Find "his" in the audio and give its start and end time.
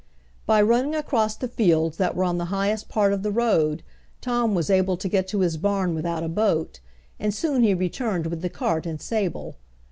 5.41-5.57